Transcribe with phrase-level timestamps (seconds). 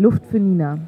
[0.00, 0.78] Luft für Nina.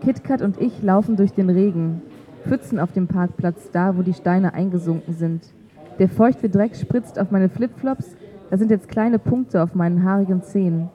[0.00, 2.00] KitKat und ich laufen durch den Regen,
[2.44, 5.52] Pfützen auf dem Parkplatz, da wo die Steine eingesunken sind.
[5.98, 8.16] Der feuchte Dreck spritzt auf meine Flipflops,
[8.48, 10.88] da sind jetzt kleine Punkte auf meinen haarigen Zehen.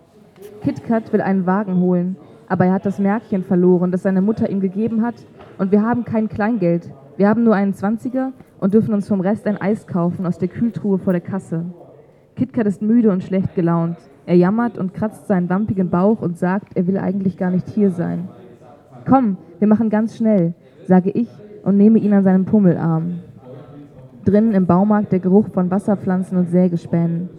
[0.63, 2.15] KitKat will einen Wagen holen,
[2.47, 5.27] aber er hat das Märkchen verloren, das seine Mutter ihm gegeben hat,
[5.59, 6.91] und wir haben kein Kleingeld.
[7.17, 10.47] Wir haben nur einen Zwanziger und dürfen uns vom Rest ein Eis kaufen aus der
[10.47, 11.65] Kühltruhe vor der Kasse.
[12.35, 13.97] KitKat ist müde und schlecht gelaunt.
[14.29, 17.89] Er jammert und kratzt seinen wampigen Bauch und sagt, er will eigentlich gar nicht hier
[17.89, 18.27] sein.
[19.07, 20.53] Komm, wir machen ganz schnell,
[20.85, 21.27] sage ich
[21.63, 23.21] und nehme ihn an seinen Pummelarm.
[24.25, 27.29] Drinnen im Baumarkt der Geruch von Wasserpflanzen und Sägespänen.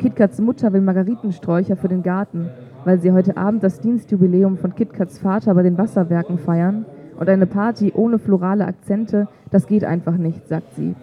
[0.00, 2.48] KitKats Mutter will Margaritensträucher für den Garten,
[2.84, 6.84] weil sie heute Abend das Dienstjubiläum von KitKats Vater bei den Wasserwerken feiern
[7.16, 10.96] und eine Party ohne florale Akzente, das geht einfach nicht, sagt sie.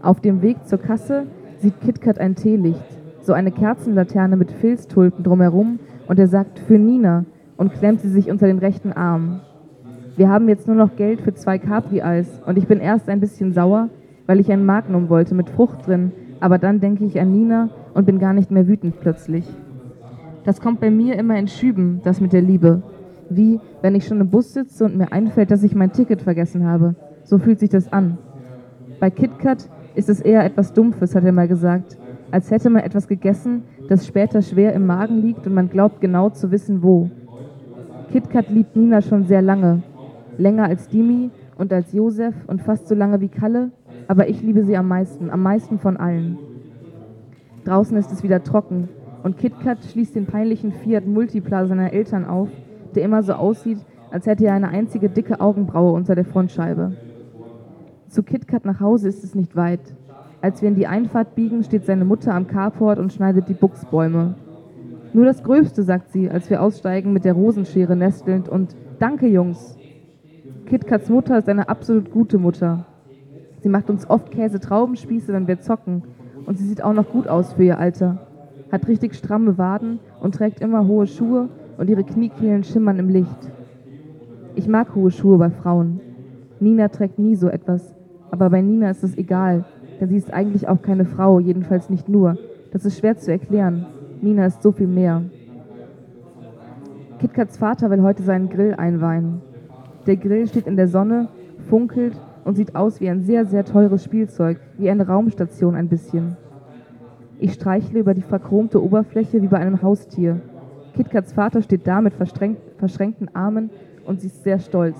[0.00, 1.26] Auf dem Weg zur Kasse
[1.58, 2.97] sieht KitKat ein Teelicht,
[3.28, 7.26] so eine Kerzenlaterne mit Filztulpen drumherum und er sagt für Nina
[7.58, 9.40] und klemmt sie sich unter den rechten Arm.
[10.16, 13.52] Wir haben jetzt nur noch Geld für zwei Capri-Eis und ich bin erst ein bisschen
[13.52, 13.90] sauer,
[14.24, 18.06] weil ich ein Magnum wollte mit Frucht drin, aber dann denke ich an Nina und
[18.06, 19.44] bin gar nicht mehr wütend plötzlich.
[20.44, 22.80] Das kommt bei mir immer in Schüben, das mit der Liebe.
[23.28, 26.66] Wie, wenn ich schon im Bus sitze und mir einfällt, dass ich mein Ticket vergessen
[26.66, 26.94] habe.
[27.24, 28.16] So fühlt sich das an.
[29.00, 31.98] Bei KitKat ist es eher etwas Dumpfes, hat er mal gesagt.
[32.30, 36.28] Als hätte man etwas gegessen, das später schwer im Magen liegt und man glaubt genau
[36.28, 37.10] zu wissen, wo.
[38.12, 39.82] KitKat liebt Nina schon sehr lange.
[40.36, 43.70] Länger als Dimi und als Josef und fast so lange wie Kalle,
[44.08, 46.38] aber ich liebe sie am meisten, am meisten von allen.
[47.64, 48.88] Draußen ist es wieder trocken
[49.22, 52.48] und KitKat schließt den peinlichen Fiat Multipla seiner Eltern auf,
[52.94, 53.78] der immer so aussieht,
[54.10, 56.92] als hätte er eine einzige dicke Augenbraue unter der Frontscheibe.
[58.08, 59.80] Zu KitKat nach Hause ist es nicht weit.
[60.40, 64.36] Als wir in die Einfahrt biegen, steht seine Mutter am Carport und schneidet die Buchsbäume.
[65.12, 69.76] Nur das Gröbste, sagt sie, als wir aussteigen mit der Rosenschere nestelnd und Danke, Jungs.
[70.66, 72.84] KitKats Mutter ist eine absolut gute Mutter.
[73.60, 76.02] Sie macht uns oft Käse-Traubenspieße, wenn wir zocken.
[76.46, 78.26] Und sie sieht auch noch gut aus für ihr Alter.
[78.70, 81.48] Hat richtig stramme Waden und trägt immer hohe Schuhe
[81.78, 83.52] und ihre Kniekehlen schimmern im Licht.
[84.54, 86.00] Ich mag hohe Schuhe bei Frauen.
[86.60, 87.94] Nina trägt nie so etwas.
[88.30, 89.64] Aber bei Nina ist es egal,
[90.00, 92.36] denn sie ist eigentlich auch keine Frau, jedenfalls nicht nur.
[92.72, 93.86] Das ist schwer zu erklären.
[94.20, 95.22] Nina ist so viel mehr.
[97.18, 99.40] KitKats Vater will heute seinen Grill einweihen.
[100.06, 101.28] Der Grill steht in der Sonne,
[101.68, 102.14] funkelt
[102.44, 106.36] und sieht aus wie ein sehr, sehr teures Spielzeug, wie eine Raumstation ein bisschen.
[107.40, 110.40] Ich streichle über die verchromte Oberfläche wie bei einem Haustier.
[110.94, 113.70] KitKats Vater steht da mit verschränkten Armen
[114.06, 114.96] und sie ist sehr stolz.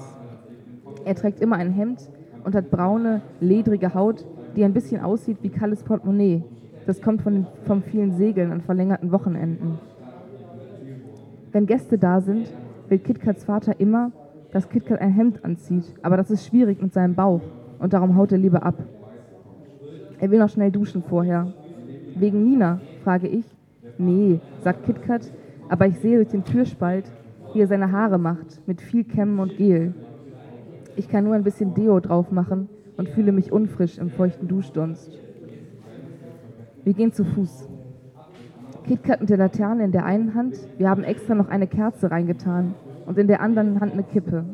[1.05, 2.11] Er trägt immer ein Hemd
[2.45, 4.25] und hat braune, ledrige Haut,
[4.59, 6.43] die ein bisschen aussieht wie Kalles Portemonnaie.
[6.85, 9.79] Das kommt von vom vielen Segeln an verlängerten Wochenenden.
[11.53, 12.53] Wenn Gäste da sind,
[12.89, 14.11] will KitKats Vater immer,
[14.51, 17.43] dass KitKat ein Hemd anzieht, aber das ist schwierig mit seinem Bauch
[17.79, 18.83] und darum haut er lieber ab.
[20.19, 21.53] Er will noch schnell duschen vorher.
[22.17, 23.45] Wegen Nina, frage ich.
[23.97, 25.31] Nee, sagt KitKat,
[25.69, 27.05] aber ich sehe durch den Türspalt,
[27.55, 29.95] wie er seine Haare macht, mit viel Kämmen und Gel.
[30.97, 32.69] Ich kann nur ein bisschen Deo drauf machen
[32.99, 35.11] und fühle mich unfrisch im feuchten Duschdunst.
[36.85, 37.69] Wir gehen zu Fuß.
[38.87, 42.75] KitKat mit der Laterne in der einen Hand, wir haben extra noch eine Kerze reingetan
[43.07, 44.45] und in der anderen Hand eine Kippe.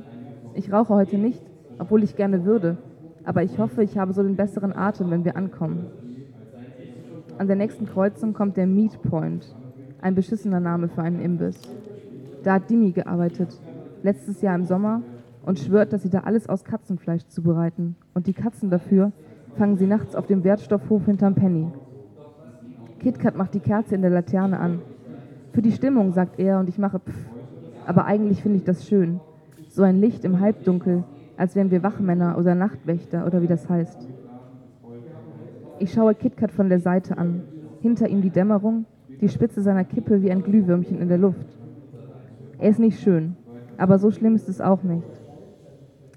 [0.55, 1.43] Ich rauche heute nicht,
[1.79, 2.77] obwohl ich gerne würde,
[3.25, 5.87] aber ich hoffe, ich habe so den besseren Atem, wenn wir ankommen.
[7.39, 9.55] An der nächsten Kreuzung kommt der Meat Point,
[10.03, 11.61] ein beschissener Name für einen Imbiss.
[12.43, 13.59] Da hat Dimi gearbeitet,
[14.03, 15.03] letztes Jahr im Sommer,
[15.47, 17.97] und schwört, dass sie da alles aus Katzenfleisch zubereiten.
[18.15, 19.13] Und die Katzen dafür
[19.57, 21.69] fangen sie nachts auf dem Wertstoffhof hinterm Penny.
[23.01, 24.81] KitKat macht die Kerze in der Laterne an.
[25.53, 27.27] Für die Stimmung, sagt er, und ich mache pff.
[27.87, 29.21] Aber eigentlich finde ich das schön.
[29.69, 31.05] So ein Licht im Halbdunkel,
[31.37, 34.09] als wären wir Wachmänner oder Nachtwächter oder wie das heißt.
[35.79, 37.43] Ich schaue KitKat von der Seite an.
[37.81, 38.87] Hinter ihm die Dämmerung,
[39.21, 41.47] die Spitze seiner Kippe wie ein Glühwürmchen in der Luft.
[42.59, 43.37] Er ist nicht schön,
[43.77, 45.24] aber so schlimm ist es auch nicht.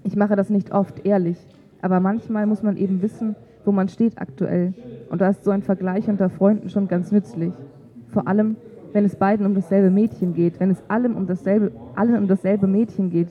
[0.08, 1.36] Ich mache das nicht oft, ehrlich,
[1.82, 4.72] aber manchmal muss man eben wissen, wo man steht aktuell.
[5.10, 7.52] Und da ist so ein Vergleich unter Freunden schon ganz nützlich.
[8.08, 8.56] Vor allem,
[8.94, 12.66] wenn es beiden um dasselbe Mädchen geht, wenn es allem um dasselbe, allen um dasselbe
[12.66, 13.28] Mädchen geht.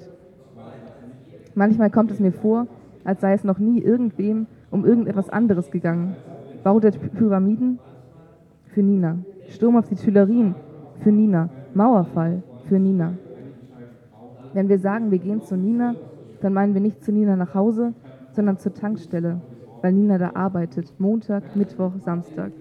[1.56, 2.68] Manchmal kommt es mir vor,
[3.03, 6.15] als sei es noch nie irgendwem um irgendetwas anderes gegangen.
[6.63, 7.80] Bau der Pyramiden?
[8.68, 9.18] Für Nina.
[9.50, 10.53] Sturm auf die Tuilerien?
[11.00, 11.50] Für Nina.
[11.73, 12.44] Mauerfall?
[12.69, 13.13] Für Nina.
[14.53, 15.95] Wenn wir sagen, wir gehen zu Nina,
[16.41, 17.93] dann meinen wir nicht zu Nina nach Hause,
[18.31, 19.41] sondern zur Tankstelle,
[19.81, 20.93] weil Nina da arbeitet.
[20.99, 22.51] Montag, Mittwoch, Samstag.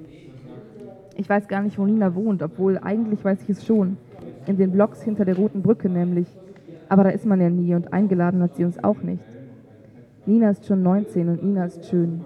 [1.16, 3.96] Ich weiß gar nicht, wo Nina wohnt, obwohl eigentlich weiß ich es schon.
[4.46, 6.28] In den Blocks hinter der roten Brücke nämlich.
[6.88, 9.24] Aber da ist man ja nie und eingeladen hat sie uns auch nicht.
[10.26, 12.20] Nina ist schon 19 und Nina ist schön.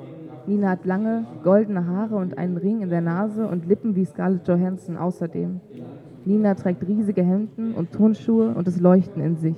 [0.46, 4.48] Nina hat lange, goldene Haare und einen Ring in der Nase und Lippen wie Scarlett
[4.48, 5.60] Johansson außerdem.
[6.24, 9.56] Nina trägt riesige Hemden und Turnschuhe und das Leuchten in sich.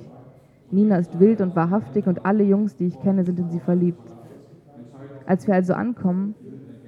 [0.73, 4.11] Nina ist wild und wahrhaftig und alle Jungs, die ich kenne, sind in sie verliebt.
[5.27, 6.33] Als wir also ankommen,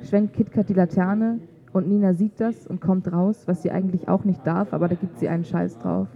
[0.01, 1.39] schwenkt KitKat die Laterne
[1.71, 4.95] und Nina sieht das und kommt raus, was sie eigentlich auch nicht darf, aber da
[4.95, 6.07] gibt sie einen Scheiß drauf.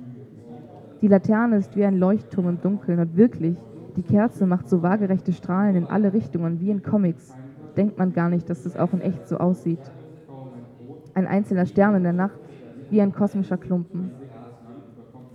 [1.01, 3.57] Die Laterne ist wie ein Leuchtturm im Dunkeln und wirklich,
[3.95, 7.35] die Kerze macht so waagerechte Strahlen in alle Richtungen, wie in Comics.
[7.77, 9.79] Denkt man gar nicht, dass das auch in echt so aussieht.
[11.13, 12.39] Ein einzelner Stern in der Nacht,
[12.89, 14.11] wie ein kosmischer Klumpen.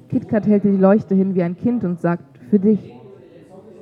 [0.09, 2.95] KitKat hält die Leuchte hin wie ein Kind und sagt, für dich.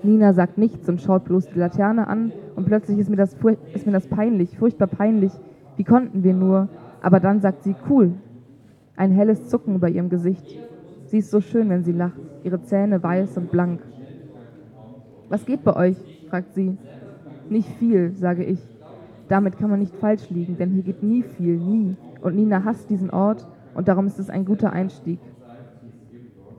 [0.02, 3.36] Nina sagt nichts und schaut bloß die Laterne an und plötzlich ist mir das,
[3.74, 5.32] ist mir das peinlich, furchtbar peinlich.
[5.76, 6.68] Wie konnten wir nur?
[7.02, 8.14] Aber dann sagt sie, cool.
[8.96, 10.58] Ein helles Zucken über ihrem Gesicht.
[11.06, 13.80] Sie ist so schön, wenn sie lacht, ihre Zähne weiß und blank.
[15.28, 16.26] Was geht bei euch?
[16.28, 16.76] fragt sie.
[17.48, 18.60] Nicht viel, sage ich.
[19.28, 21.96] Damit kann man nicht falsch liegen, denn hier geht nie viel, nie.
[22.22, 25.18] Und Nina hasst diesen Ort und darum ist es ein guter Einstieg.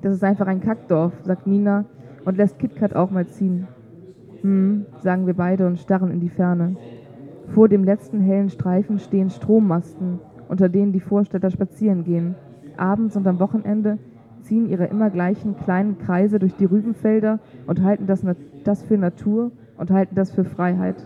[0.03, 1.85] Das ist einfach ein Kackdorf, sagt Nina
[2.25, 3.69] und lässt KitKat auch mal ziehen.
[4.41, 6.75] Hm, sagen wir beide und starren in die Ferne.
[7.47, 10.19] Vor dem letzten hellen Streifen stehen Strommasten,
[10.49, 12.35] unter denen die Vorstädter spazieren gehen.
[12.75, 13.97] Abends und am Wochenende
[14.41, 18.25] ziehen ihre immer gleichen kleinen Kreise durch die Rübenfelder und halten das,
[18.65, 20.97] das für Natur und halten das für Freiheit.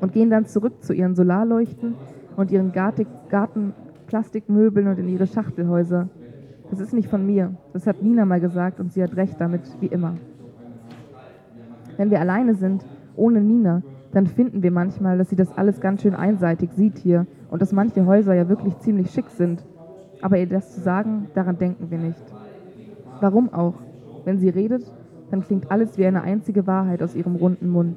[0.00, 1.94] Und gehen dann zurück zu ihren Solarleuchten
[2.36, 6.08] und ihren Gartenplastikmöbeln und in ihre Schachtelhäuser.
[6.70, 7.54] Das ist nicht von mir.
[7.72, 10.14] Das hat Nina mal gesagt und sie hat recht damit, wie immer.
[11.96, 12.84] Wenn wir alleine sind,
[13.14, 13.82] ohne Nina,
[14.12, 17.72] dann finden wir manchmal, dass sie das alles ganz schön einseitig sieht hier und dass
[17.72, 19.64] manche Häuser ja wirklich ziemlich schick sind
[20.22, 22.22] aber ihr das zu sagen, daran denken wir nicht.
[23.20, 23.74] Warum auch?
[24.24, 24.90] Wenn sie redet,
[25.30, 27.96] dann klingt alles wie eine einzige Wahrheit aus ihrem runden Mund.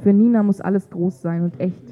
[0.00, 1.82] Für Nina muss alles groß sein und echt.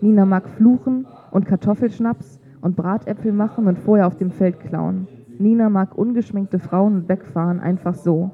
[0.00, 5.06] Nina mag fluchen und Kartoffelschnaps und Bratäpfel machen und vorher auf dem Feld klauen.
[5.38, 8.32] Nina mag ungeschminkte Frauen und wegfahren, einfach so.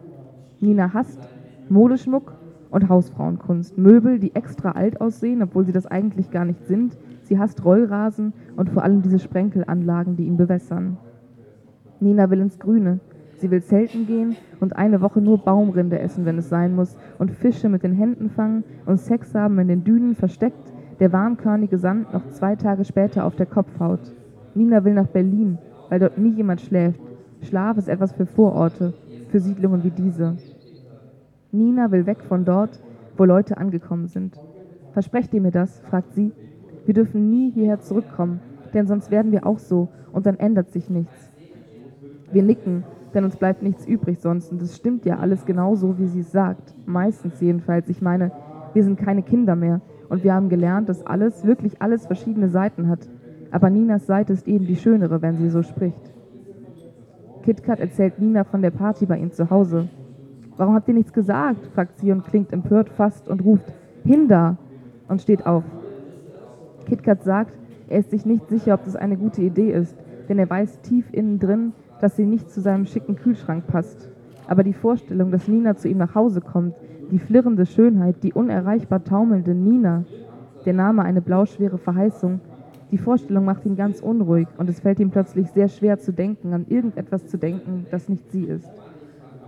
[0.58, 1.20] Nina hasst
[1.68, 2.32] Modeschmuck
[2.70, 7.38] und Hausfrauenkunst, Möbel, die extra alt aussehen, obwohl sie das eigentlich gar nicht sind, Sie
[7.38, 10.96] hasst Rollrasen und vor allem diese Sprenkelanlagen, die ihn bewässern.
[12.00, 13.00] Nina will ins Grüne.
[13.36, 17.30] Sie will zelten gehen und eine Woche nur Baumrinde essen, wenn es sein muss, und
[17.30, 22.12] Fische mit den Händen fangen und Sex haben in den Dünen versteckt, der warmkörnige Sand
[22.12, 24.14] noch zwei Tage später auf der Kopfhaut.
[24.54, 25.58] Nina will nach Berlin,
[25.88, 27.00] weil dort nie jemand schläft.
[27.42, 28.94] Schlaf ist etwas für Vororte,
[29.28, 30.36] für Siedlungen wie diese.
[31.50, 32.80] Nina will weg von dort,
[33.16, 34.38] wo Leute angekommen sind.
[34.92, 35.80] Versprecht ihr mir das?
[35.80, 36.32] fragt sie
[36.84, 38.40] wir dürfen nie hierher zurückkommen,
[38.74, 41.30] denn sonst werden wir auch so und dann ändert sich nichts.
[42.32, 42.84] Wir nicken,
[43.14, 46.20] denn uns bleibt nichts übrig sonst und es stimmt ja alles genau so, wie sie
[46.20, 46.74] es sagt.
[46.86, 47.88] Meistens jedenfalls.
[47.88, 48.32] Ich meine,
[48.72, 52.88] wir sind keine Kinder mehr und wir haben gelernt, dass alles, wirklich alles verschiedene Seiten
[52.88, 53.08] hat.
[53.52, 56.12] Aber Ninas Seite ist eben die schönere, wenn sie so spricht.
[57.42, 59.88] KitKat erzählt Nina von der Party bei ihnen zu Hause.
[60.56, 61.66] Warum habt ihr nichts gesagt?
[61.74, 63.72] fragt sie und klingt empört fast und ruft
[64.04, 64.56] Hinda
[65.08, 65.64] und steht auf.
[66.86, 67.58] KitKat sagt,
[67.88, 69.96] er ist sich nicht sicher, ob das eine gute Idee ist,
[70.28, 74.08] denn er weiß tief innen drin, dass sie nicht zu seinem schicken Kühlschrank passt.
[74.48, 76.74] Aber die Vorstellung, dass Nina zu ihm nach Hause kommt,
[77.10, 80.04] die flirrende Schönheit, die unerreichbar taumelnde Nina,
[80.64, 82.40] der Name eine blauschwere Verheißung,
[82.92, 86.52] die Vorstellung macht ihn ganz unruhig und es fällt ihm plötzlich sehr schwer zu denken,
[86.52, 88.68] an irgendetwas zu denken, das nicht sie ist.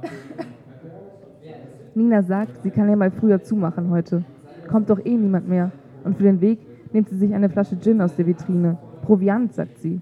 [1.94, 4.24] Nina sagt, sie kann ja mal früher zumachen heute.
[4.68, 5.72] Kommt doch eh niemand mehr.
[6.04, 6.58] Und für den Weg
[6.92, 8.78] nimmt sie sich eine Flasche Gin aus der Vitrine.
[9.02, 10.00] Proviant, sagt sie.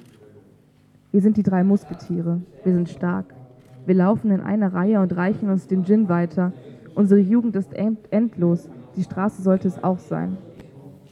[1.10, 2.40] Wir sind die drei Musketiere.
[2.62, 3.34] Wir sind stark.
[3.86, 6.52] Wir laufen in einer Reihe und reichen uns den Gin weiter.
[6.94, 8.70] Unsere Jugend ist endlos.
[8.94, 10.38] Die Straße sollte es auch sein.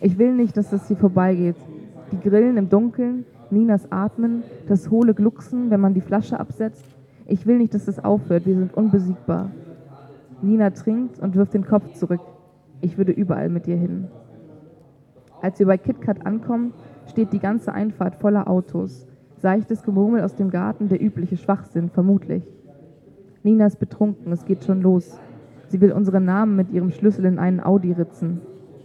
[0.00, 1.56] Ich will nicht, dass das hier vorbeigeht.
[2.12, 6.85] Die Grillen im Dunkeln, Ninas Atmen, das hohle Glucksen, wenn man die Flasche absetzt.
[7.26, 8.47] Ich will nicht, dass das aufhört.
[8.47, 9.50] Wir sind unbesiegbar.
[10.43, 12.21] Nina trinkt und wirft den Kopf zurück.
[12.81, 14.09] Ich würde überall mit ihr hin.
[15.43, 16.73] Als wir bei KitKat ankommen,
[17.09, 19.07] steht die ganze Einfahrt voller Autos.
[19.38, 22.43] Seichtes Gemurmel aus dem Garten, der übliche Schwachsinn, vermutlich.
[23.43, 25.19] Nina ist betrunken, es geht schon los.
[25.69, 28.40] Sie will unsere Namen mit ihrem Schlüssel in einen Audi ritzen.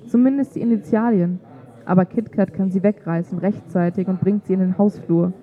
[0.08, 1.40] Zumindest die Initialien.
[1.86, 5.34] Aber KitKat kann sie wegreißen, rechtzeitig, und bringt sie in den Hausflur.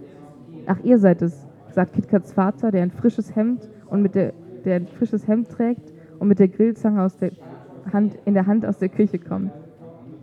[0.67, 4.33] Ach, ihr seid es, sagt KitKats Vater, der ein frisches Hemd und mit der,
[4.65, 7.33] der ein frisches Hemd trägt und mit der Grillzange aus der
[7.93, 9.53] Hand, in der Hand aus der Küche kommt.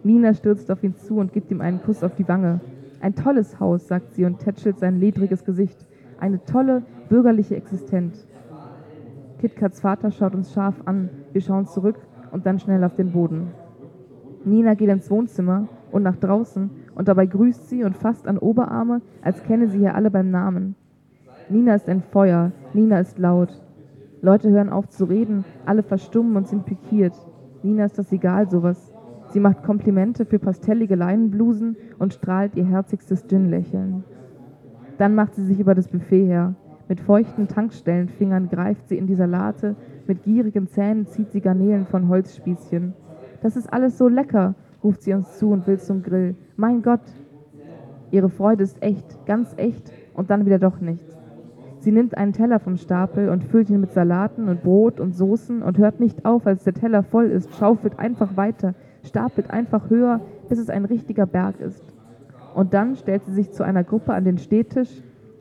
[0.04, 2.62] Nina stürzt auf ihn zu und gibt ihm einen Kuss auf die Wange.
[3.02, 5.88] Ein tolles Haus, sagt sie und tätschelt sein ledriges Gesicht.
[6.20, 8.28] Eine tolle, bürgerliche Existenz.
[9.40, 11.10] KitKats Vater schaut uns scharf an.
[11.32, 11.96] Wir schauen zurück
[12.32, 13.48] und dann schnell auf den Boden.
[14.46, 19.02] Nina geht ins Wohnzimmer und nach draußen und dabei grüßt sie und fasst an Oberarme,
[19.22, 20.76] als kenne sie hier alle beim Namen.
[21.50, 23.62] Nina ist ein Feuer, Nina ist laut.
[24.22, 27.14] Leute hören auf zu reden, alle verstummen und sind pikiert.
[27.64, 28.94] Nina ist das egal, sowas.
[29.30, 34.04] Sie macht Komplimente für pastellige Leinenblusen und strahlt ihr herzigstes Gin-Lächeln.
[34.98, 36.56] Dann macht sie sich über das Buffet her.
[36.88, 39.76] Mit feuchten Tankstellenfingern greift sie in die Salate,
[40.08, 42.94] mit gierigen Zähnen zieht sie Garnelen von Holzspießchen.
[43.42, 46.36] Das ist alles so lecker, ruft sie uns zu und will zum Grill.
[46.56, 47.02] Mein Gott!
[48.12, 51.06] Ihre Freude ist echt, ganz echt und dann wieder doch nicht.
[51.80, 55.62] Sie nimmt einen Teller vom Stapel und füllt ihn mit Salaten und Brot und Soßen
[55.62, 60.20] und hört nicht auf, als der Teller voll ist, schaufelt einfach weiter, stapelt einfach höher,
[60.50, 61.84] bis es ein richtiger Berg ist.
[62.54, 64.90] Und dann stellt sie sich zu einer Gruppe an den Stehtisch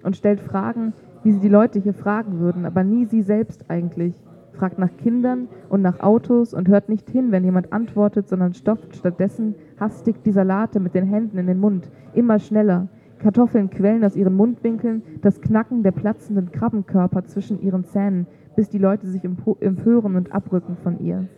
[0.04, 0.92] und stellt Fragen,
[1.25, 4.14] wie sie die Leute hier fragen würden, aber nie sie selbst eigentlich.
[4.59, 8.97] Fragt nach Kindern und nach Autos und hört nicht hin, wenn jemand antwortet, sondern stopft
[8.97, 12.88] stattdessen hastig die Salate mit den Händen in den Mund, immer schneller.
[13.21, 18.79] Kartoffeln quellen aus ihren Mundwinkeln, das Knacken der platzenden Krabbenkörper zwischen ihren Zähnen, bis die
[18.79, 21.29] Leute sich empören und abrücken von ihr.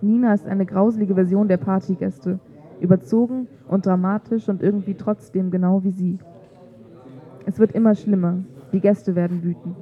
[0.00, 2.38] Nina ist eine grauselige Version der Partygäste,
[2.80, 6.18] überzogen und dramatisch und irgendwie trotzdem genau wie sie.
[7.44, 8.38] Es wird immer schlimmer,
[8.72, 9.76] die Gäste werden wütend.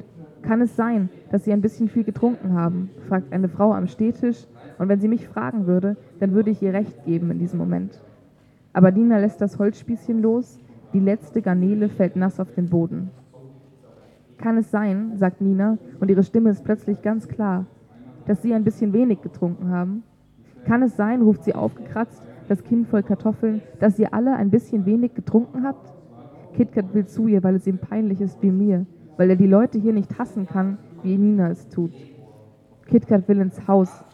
[0.47, 2.91] Kann es sein, dass Sie ein bisschen viel getrunken haben?
[3.09, 4.47] fragt eine Frau am Stehtisch,
[4.79, 8.01] und wenn sie mich fragen würde, dann würde ich ihr recht geben in diesem Moment.
[8.73, 10.61] Aber Nina lässt das Holzspießchen los,
[10.93, 13.11] die letzte Garnele fällt nass auf den Boden.
[14.39, 17.67] Kann es sein, sagt Nina, und ihre Stimme ist plötzlich ganz klar,
[18.27, 20.05] dass Sie ein bisschen wenig getrunken haben?
[20.65, 24.85] Kann es sein, ruft sie aufgekratzt, das Kinn voll Kartoffeln, dass ihr alle ein bisschen
[24.85, 25.93] wenig getrunken habt?
[26.55, 28.87] KitKat will zu ihr, weil es ihm peinlich ist wie mir,
[29.17, 31.93] weil er die Leute hier nicht hassen kann, wie Nina es tut.
[32.87, 34.05] KitKat will ins Haus.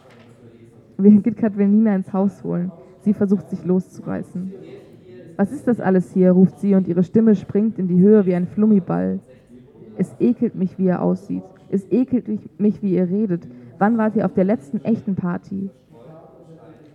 [0.97, 2.71] KitKat will Nina ins Haus holen.
[3.01, 4.53] Sie versucht sich loszureißen.
[5.35, 6.31] Was ist das alles hier?
[6.31, 9.19] ruft sie und ihre Stimme springt in die Höhe wie ein Flummiball.
[9.97, 11.43] Es ekelt mich, wie er aussieht.
[11.69, 12.27] Es ekelt
[12.59, 13.47] mich, wie ihr redet.
[13.79, 15.69] Wann wart ihr auf der letzten echten Party?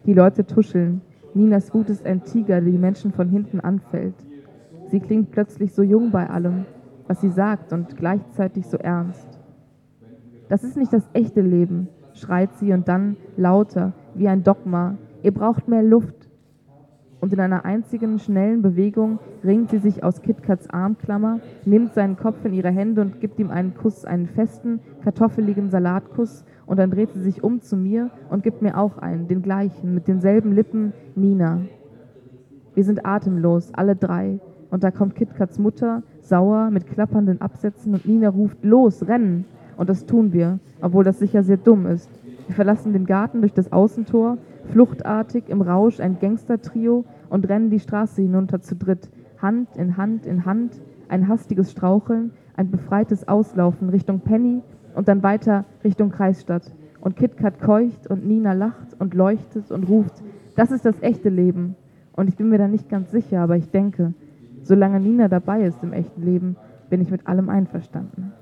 [0.06, 1.00] Die Leute tuscheln.
[1.34, 4.14] Ninas Wut ist ein Tiger, der die Menschen von hinten anfällt.
[4.86, 6.64] Sie klingt plötzlich so jung bei allem,
[7.08, 9.26] was sie sagt und gleichzeitig so ernst.
[10.48, 14.96] Das ist nicht das echte Leben, schreit sie und dann lauter, wie ein Dogma.
[15.22, 16.28] Ihr braucht mehr Luft.
[17.20, 22.44] Und in einer einzigen schnellen Bewegung ringt sie sich aus KitKats Armklammer, nimmt seinen Kopf
[22.44, 27.12] in ihre Hände und gibt ihm einen Kuss, einen festen, kartoffeligen Salatkuss, und dann dreht
[27.14, 30.92] sie sich um zu mir und gibt mir auch einen, den gleichen, mit denselben Lippen,
[31.16, 31.62] Nina.
[32.74, 34.38] Wir sind atemlos, alle drei.
[34.70, 39.44] Und da kommt KitKats Mutter, sauer, mit klappernden Absätzen und Nina ruft, los, rennen!
[39.76, 42.10] Und das tun wir, obwohl das sicher sehr dumm ist.
[42.46, 44.38] Wir verlassen den Garten durch das Außentor,
[44.72, 49.08] fluchtartig im Rausch ein Gangstertrio und rennen die Straße hinunter zu dritt,
[49.40, 54.62] Hand in Hand in Hand, ein hastiges Straucheln, ein befreites Auslaufen Richtung Penny
[54.94, 56.72] und dann weiter Richtung Kreisstadt.
[57.00, 60.22] Und KitKat keucht und Nina lacht und leuchtet und ruft,
[60.56, 61.76] das ist das echte Leben.
[62.16, 64.12] Und ich bin mir da nicht ganz sicher, aber ich denke,
[64.68, 66.56] Solange Nina dabei ist im echten Leben,
[66.90, 68.34] bin ich mit allem einverstanden.